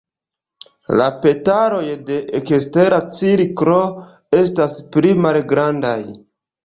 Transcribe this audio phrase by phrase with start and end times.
[1.01, 3.77] La petaloj de ekstera cirklo
[4.41, 5.97] estas pli malgrandaj.